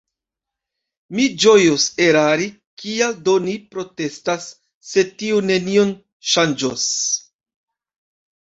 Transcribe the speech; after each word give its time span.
Mi 1.17 1.25
ĝojus 1.43 1.83
erari… 2.05 2.47
Kial 2.83 3.13
do 3.27 3.35
ni 3.45 3.55
protestas, 3.75 4.49
se 4.93 5.07
tio 5.21 5.43
nenion 5.51 5.93
ŝanĝos? 6.33 6.89